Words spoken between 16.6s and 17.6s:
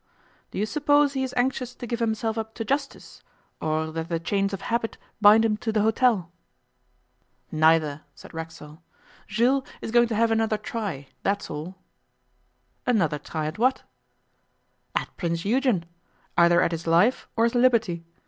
at his life or his